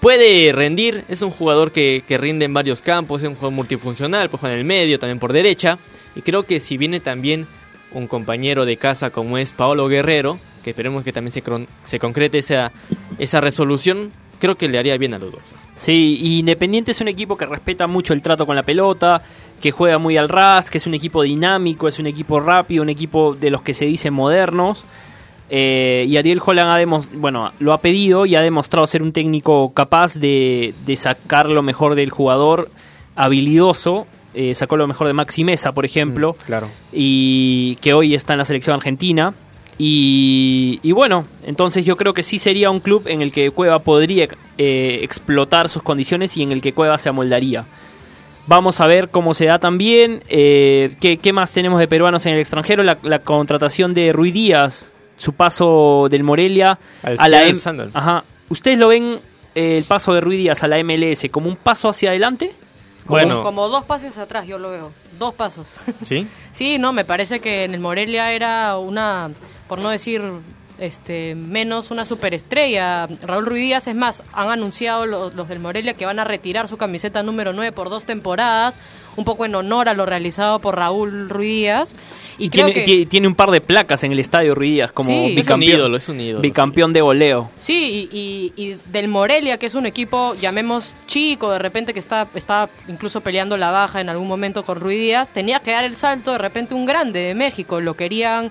[0.00, 4.28] puede rendir, es un jugador que, que rinde en varios campos, es un jugador multifuncional,
[4.28, 5.78] puede en el medio, también por derecha.
[6.16, 7.46] Y creo que si viene también
[7.92, 11.42] un compañero de casa como es Paolo Guerrero, que esperemos que también se,
[11.84, 12.72] se concrete esa,
[13.18, 15.42] esa resolución, creo que le haría bien a los dos.
[15.74, 19.22] Sí, Independiente es un equipo que respeta mucho el trato con la pelota,
[19.60, 22.88] que juega muy al ras, que es un equipo dinámico, es un equipo rápido, un
[22.88, 24.84] equipo de los que se dicen modernos.
[25.52, 29.12] Eh, y Ariel Holland ha demos- bueno, lo ha pedido y ha demostrado ser un
[29.12, 32.70] técnico capaz de, de sacar lo mejor del jugador,
[33.16, 34.06] habilidoso.
[34.32, 36.68] eh, sacó lo mejor de Maxi Mesa, por ejemplo Claro.
[36.92, 39.34] y que hoy está en la selección argentina.
[39.76, 43.78] Y, y bueno, entonces yo creo que sí sería un club en el que Cueva
[43.80, 47.64] podría eh, explotar sus condiciones y en el que Cueva se amoldaría.
[48.46, 50.22] Vamos a ver cómo se da también.
[50.28, 52.82] eh, ¿qué, qué más tenemos de peruanos en el extranjero?
[52.84, 57.58] La, la contratación de Rui Díaz, su paso del Morelia Al a la M-.
[57.92, 58.24] Ajá.
[58.48, 59.18] ¿Ustedes lo ven
[59.54, 62.52] eh, el paso de Rui Díaz a la MLS como un paso hacia adelante?
[63.04, 64.92] Bueno, Como dos pasos atrás, yo lo veo.
[65.18, 65.76] Dos pasos.
[66.04, 66.26] ¿sí?
[66.52, 69.30] Sí, no, me parece que en el Morelia era una,
[69.68, 70.22] por no decir
[70.78, 73.06] este menos, una superestrella.
[73.22, 76.66] Raúl Ruiz Díaz, es más, han anunciado los, los del Morelia que van a retirar
[76.66, 78.78] su camiseta número 9 por dos temporadas,
[79.16, 81.96] un poco en honor a lo realizado por Raúl Ruiz Díaz.
[82.38, 82.84] Y, Y creo tiene, que...
[82.86, 85.14] ti- tiene un par de placas en el estadio Rui Díaz como Sí.
[85.14, 85.62] Es un bicampeón.
[85.78, 87.50] ídolo, es un ídolo, Bicampeón de goleo.
[87.58, 91.98] Sí, y, y- y del Morelia, que es un equipo, llamemos chico, de repente que
[91.98, 95.84] está, está incluso peleando la baja en algún momento con Ruiz Díaz, tenía que dar
[95.84, 97.80] el salto de repente un grande de México.
[97.80, 98.50] Lo querían,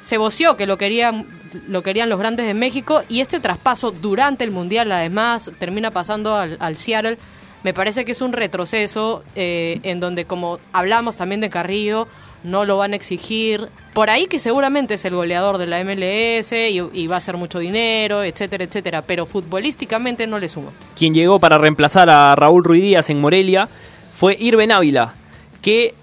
[0.00, 1.26] se voció que lo querían,
[1.68, 6.34] lo querían los grandes de México y este traspaso durante el Mundial, además, termina pasando
[6.36, 7.18] al, al Seattle.
[7.64, 12.08] Me parece que es un retroceso eh, en donde, como hablamos también de Carrillo,
[12.44, 13.68] no lo van a exigir.
[13.94, 17.58] Por ahí que seguramente es el goleador de la MLS y, va a hacer mucho
[17.58, 19.02] dinero, etcétera, etcétera.
[19.02, 20.70] Pero futbolísticamente no le suma.
[20.96, 23.68] Quien llegó para reemplazar a Raúl Ruiz Díaz en Morelia
[24.12, 25.14] fue Irben Ávila,
[25.60, 25.94] que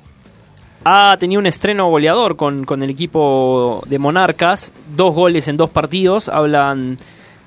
[0.86, 5.69] ha tenido un estreno goleador con, con el equipo de Monarcas, dos goles en dos
[5.69, 6.98] partidos, hablan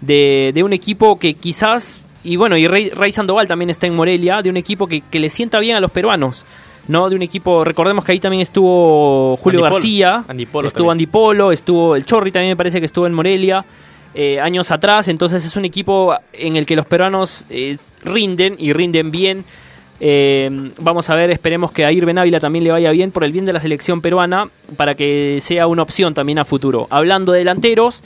[0.03, 4.43] de un equipo que quizás, y bueno, y Rey, Rey Sandoval también está en Morelia,
[4.43, 6.45] de un equipo que, que le sienta bien a los peruanos,
[6.89, 7.09] ¿no?
[7.09, 9.73] De un equipo, recordemos que ahí también estuvo Julio Andy.
[9.75, 11.07] García, Andy Polo estuvo también.
[11.07, 13.65] Andy Polo, estuvo el Chorri también me parece que estuvo en Morelia.
[14.15, 18.73] eh, años atrás, entonces es un equipo en el que los peruanos eh, rinden y
[18.73, 19.45] rinden bien.
[20.01, 23.33] Eh, vamos a ver, esperemos que a Irben Ávila también le vaya bien por el
[23.33, 26.89] bien de la selección peruana para que sea una opción también a futuro.
[26.91, 28.03] Hablando de delanteros,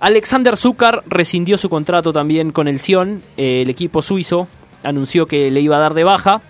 [0.00, 4.48] Alexander Zúcar rescindió su contrato también con el Sion, eh, el equipo suizo
[4.82, 6.40] anunció que le iba a dar de baja.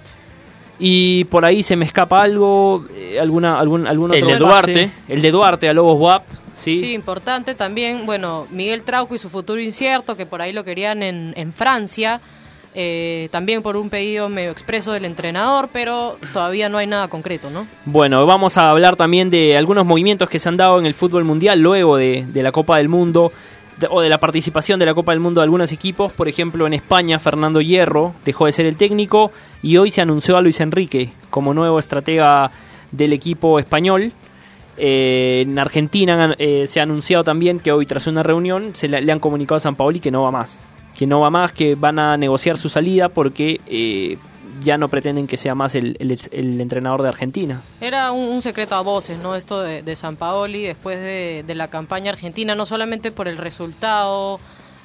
[0.78, 4.72] Y por ahí se me escapa algo, eh, alguna, algún, algún El otro de pase.
[4.72, 4.90] Duarte.
[5.08, 6.22] El de Duarte a Lobos WAP,
[6.54, 6.78] sí.
[6.78, 11.02] Sí, importante también, bueno, Miguel Trauco y su futuro incierto, que por ahí lo querían
[11.02, 12.20] en, en Francia,
[12.78, 17.48] eh, también por un pedido medio expreso del entrenador, pero todavía no hay nada concreto,
[17.48, 17.66] ¿no?
[17.86, 21.24] Bueno, vamos a hablar también de algunos movimientos que se han dado en el fútbol
[21.24, 23.32] mundial luego de, de la Copa del Mundo
[23.90, 26.12] o de la participación de la Copa del Mundo de algunos equipos.
[26.12, 30.36] Por ejemplo, en España, Fernando Hierro dejó de ser el técnico y hoy se anunció
[30.36, 32.50] a Luis Enrique como nuevo estratega
[32.90, 34.12] del equipo español.
[34.78, 39.00] Eh, en Argentina eh, se ha anunciado también que hoy, tras una reunión, se le,
[39.00, 40.60] le han comunicado a San Paoli que no va más.
[40.98, 44.16] Que no va más, que van a negociar su salida porque eh,
[44.62, 47.60] ya no pretenden que sea más el, el- entrenador de Argentina.
[47.80, 49.34] Era un, secreto a voces, ¿no?
[49.34, 54.40] Esto de, de San Paoli después de, la campaña argentina, no solamente por el resultado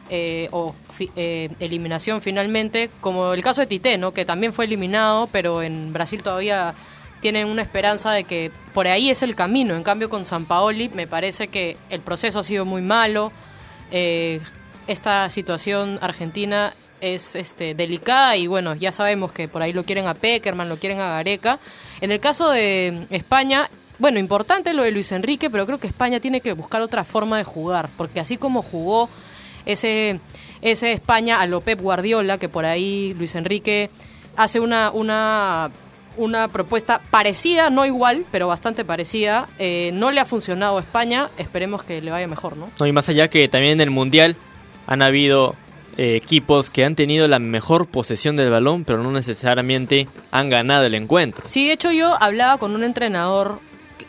[0.09, 0.75] eh, o
[1.15, 4.13] eh, eliminación finalmente, como el caso de Tite, ¿no?
[4.13, 6.73] Que también fue eliminado, pero en Brasil todavía
[7.21, 9.75] tienen una esperanza de que por ahí es el camino.
[9.75, 13.31] En cambio, con San Paoli me parece que el proceso ha sido muy malo.
[13.91, 14.41] Eh,
[14.91, 20.07] esta situación argentina es este, delicada y bueno, ya sabemos que por ahí lo quieren
[20.07, 21.59] a Peckerman, lo quieren a Gareca.
[21.99, 26.19] En el caso de España, bueno, importante lo de Luis Enrique, pero creo que España
[26.19, 29.09] tiene que buscar otra forma de jugar, porque así como jugó
[29.65, 30.19] ese,
[30.61, 33.89] ese España a lo Guardiola, que por ahí Luis Enrique
[34.37, 35.71] hace una, una,
[36.17, 41.29] una propuesta parecida, no igual, pero bastante parecida, eh, no le ha funcionado a España,
[41.37, 42.69] esperemos que le vaya mejor, ¿no?
[42.79, 44.35] No, y más allá que también en el Mundial
[44.91, 45.55] han habido
[45.95, 50.83] eh, equipos que han tenido la mejor posesión del balón, pero no necesariamente han ganado
[50.83, 51.47] el encuentro.
[51.47, 53.61] Sí, de hecho yo hablaba con un entrenador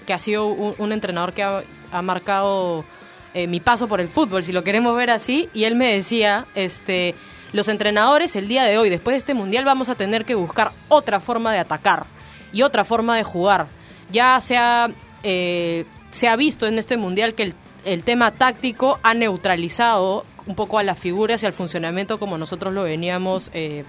[0.06, 2.84] que, ha sido un, entrenador que ha, ha marcado
[3.32, 6.46] eh, mi paso por el fútbol, si lo queremos ver así, y él me decía,
[6.56, 7.14] este,
[7.52, 10.72] los entrenadores el día de hoy, después de este mundial, vamos a tener que buscar
[10.88, 12.06] otra forma de atacar
[12.52, 13.68] y otra forma de jugar,
[14.10, 14.90] ya sea
[15.22, 20.78] eh, se ha visto en este mundial que el tema táctico ha neutralizado un poco
[20.78, 23.84] a las figuras y al funcionamiento como nosotros lo veníamos eh,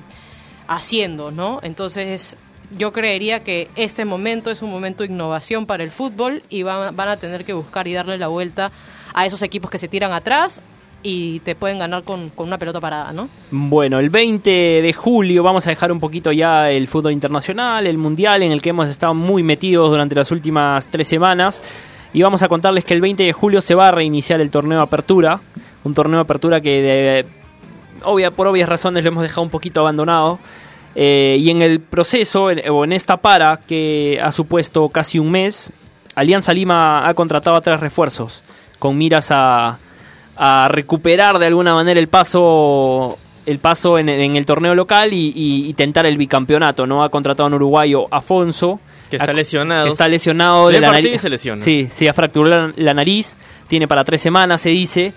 [0.68, 1.60] haciendo, ¿no?
[1.64, 2.38] Entonces
[2.78, 6.96] yo creería que este momento es un momento de innovación para el fútbol y van,
[6.96, 8.72] van a tener que buscar y darle la vuelta
[9.14, 10.62] a esos equipos que se tiran atrás
[11.04, 13.28] y te pueden ganar con, con una pelota parada, ¿no?
[13.52, 17.98] Bueno, el 20 de julio vamos a dejar un poquito ya el fútbol internacional, el
[17.98, 21.62] mundial en el que hemos estado muy metidos durante las últimas tres semanas.
[22.14, 24.82] Y vamos a contarles que el 20 de julio se va a reiniciar el torneo
[24.82, 25.42] apertura.
[25.84, 27.26] Un torneo de apertura que de,
[28.04, 30.40] obvia, por obvias razones lo hemos dejado un poquito abandonado.
[30.96, 35.32] Eh, y en el proceso, en- o en esta para, que ha supuesto casi un
[35.32, 35.72] mes,
[36.16, 38.44] Alianza Lima ha contratado a tres refuerzos,
[38.78, 39.80] con miras a,
[40.38, 45.34] a recuperar de alguna manera el paso el paso en, en el torneo local y,
[45.36, 46.86] y- y tentar el bicampeonato.
[46.86, 47.04] ¿no?
[47.04, 48.80] Ha contratado a un uruguayo, Afonso.
[49.10, 49.84] Que está ha- lesionado.
[49.84, 51.20] que está lesionado de Ve la nariz.
[51.20, 51.62] se lesiona.
[51.62, 53.36] Sí, sí, ha fracturado la, la nariz.
[53.68, 55.12] Tiene para tres semanas, se dice.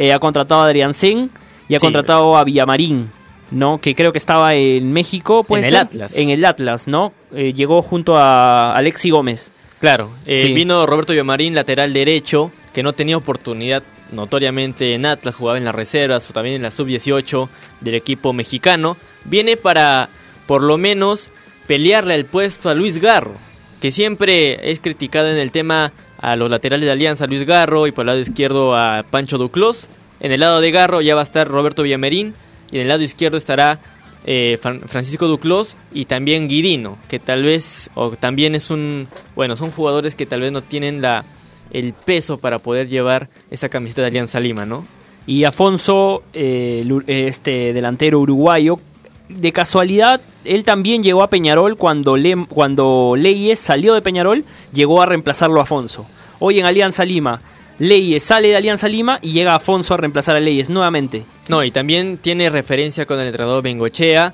[0.00, 1.28] Eh, ha contratado a Adrián Sen
[1.68, 3.10] y ha Sí, contratado a Villamarín,
[3.50, 3.78] ¿no?
[3.80, 5.42] Que creo que estaba en México.
[5.42, 5.76] ¿puede En el?
[5.76, 6.16] Atlas.
[6.16, 7.12] En el Atlas, ¿no?
[7.34, 9.50] Eh, llegó junto a Alexi Gómez.
[9.80, 10.52] Claro, eh, Sí.
[10.52, 13.82] vino Roberto Villamarín, lateral derecho, que no tenía oportunidad
[14.12, 17.48] notoriamente en Atlas, jugaba en las reservas o también en la sub-18
[17.80, 18.96] del equipo mexicano.
[19.24, 20.08] Viene para,
[20.46, 21.30] por lo menos,
[21.66, 23.34] pelearle el puesto a Luis Garro,
[23.80, 27.92] que siempre es criticado en el tema a los laterales de Alianza, Luis Garro, y
[27.92, 29.86] por el lado izquierdo a Pancho Duclos.
[30.20, 32.34] En el lado de Garro ya va a estar Roberto Villamarín,
[32.70, 33.78] y en el lado izquierdo estará
[34.26, 39.56] eh, Fran- Francisco Duclos y también Guidino, que tal vez, o también es un, bueno,
[39.56, 41.24] son jugadores que tal vez no tienen la
[41.70, 44.86] el peso para poder llevar esa camiseta de Alianza Lima, ¿no?
[45.26, 48.80] Y Afonso, eh, u- este delantero uruguayo,
[49.28, 55.02] de casualidad, él también llegó a Peñarol cuando, Le- cuando Leyes salió de Peñarol, llegó
[55.02, 56.06] a reemplazarlo a Afonso.
[56.38, 57.40] Hoy en Alianza Lima,
[57.78, 61.24] Leyes sale de Alianza Lima y llega Afonso a reemplazar a Leyes nuevamente.
[61.48, 64.32] No, y también tiene referencia con el entrenador Bengochea.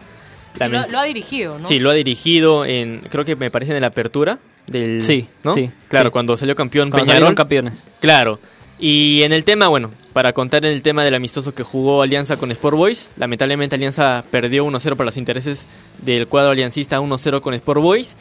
[0.58, 1.66] Sí, lo, lo ha dirigido, ¿no?
[1.66, 5.52] Sí, lo ha dirigido en, creo que me parece en la apertura del, Sí, ¿no?
[5.52, 6.12] sí, claro, sí.
[6.12, 7.16] cuando salió campeón Cuando Peñarol.
[7.16, 7.84] salieron campeones.
[8.00, 8.38] Claro.
[8.78, 12.36] Y en el tema, bueno, para contar en el tema del amistoso que jugó Alianza
[12.36, 15.68] con Sport Boys, lamentablemente Alianza perdió 1-0 para los intereses
[16.02, 18.16] del cuadro aliancista 1-0 con Sport Boys.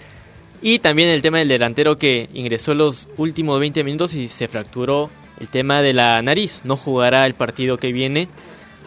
[0.61, 5.09] Y también el tema del delantero que ingresó los últimos 20 minutos y se fracturó
[5.39, 6.61] el tema de la nariz.
[6.63, 8.29] No jugará el partido que viene.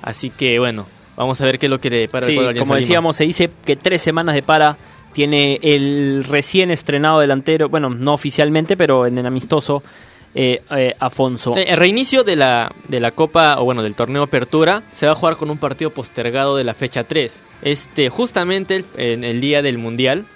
[0.02, 2.50] Así que bueno, vamos a ver qué es lo que le depara el cuadro de
[2.50, 2.86] Alianza como Lima.
[2.86, 4.78] decíamos, se dice que tres semanas de para
[5.12, 9.82] tiene el recién estrenado delantero, bueno, no oficialmente, pero en el amistoso,
[10.36, 11.54] eh, eh, Afonso.
[11.54, 15.12] Sí, el reinicio de la, de la Copa, o bueno, del torneo Apertura, se va
[15.12, 17.40] a jugar con un partido postergado de la fecha 3.
[17.62, 20.26] Este, justamente el- en el día del Mundial,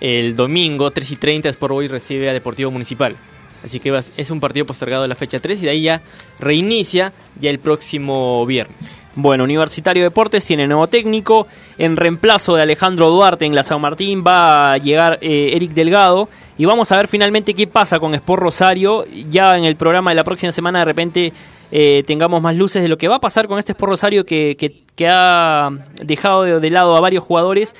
[0.00, 3.16] el domingo, 3 y 30, Sport Boys recibe a Deportivo Municipal.
[3.64, 6.02] Así que es un partido postergado de la fecha 3 y de ahí ya
[6.38, 8.96] reinicia ya el próximo viernes.
[9.14, 11.46] Bueno, Universitario Deportes tiene nuevo técnico.
[11.78, 16.28] En reemplazo de Alejandro Duarte en la San Martín va a llegar eh, Eric Delgado.
[16.58, 19.04] Y vamos a ver finalmente qué pasa con Sport Rosario.
[19.30, 21.32] Ya en el programa de la próxima semana de repente
[21.70, 24.56] eh, tengamos más luces de lo que va a pasar con este Sport Rosario que,
[24.58, 25.68] que- ha
[26.02, 27.74] dejado de, lado a varios jugadores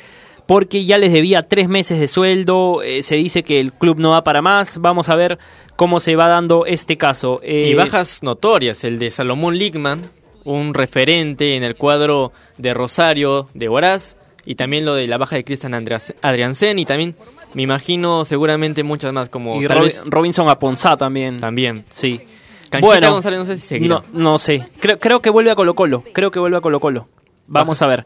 [0.46, 2.82] porque ya les debía tres meses de sueldo.
[2.82, 4.76] eh, se dice que el club no da para más.
[4.82, 5.38] Vamos a ver
[5.76, 7.40] cómo se va dando este caso.
[7.42, 10.02] Eh, Y bajas notorias, el de Salomón Ligman,
[10.44, 15.36] un referente en el cuadro de Rosario de Horaz, y también lo de la baja
[15.36, 17.16] de Cristian Adriansen, y también
[17.56, 21.38] me imagino seguramente muchas más, como y vez Robinson Aponzá también.
[21.38, 21.86] también.
[21.88, 22.20] Sí.
[22.68, 23.94] Canchita González no sé si seguirá.
[23.94, 24.68] No, no sé.
[24.78, 26.04] Creo, creo que vuelve a Colo Colo.
[26.12, 27.08] Creo que vuelve a Colo Colo.
[27.46, 28.04] Vamos a ver.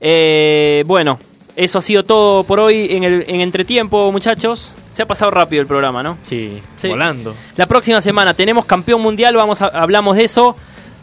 [0.00, 1.18] Eh, bueno,
[1.56, 4.76] eso ha sido todo por hoy en el en entretiempo, muchachos.
[4.92, 6.18] Se ha pasado rápido el programa, ¿no?
[6.22, 6.86] Sí, Sí.
[6.88, 7.34] volando.
[7.56, 10.54] La próxima semana tenemos campeón mundial, vamos a, hablamos de eso.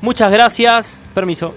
[0.01, 1.01] Muchas gracias.
[1.13, 1.53] Permiso.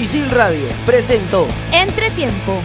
[0.00, 2.62] Isil Radio presentó Entretiempo.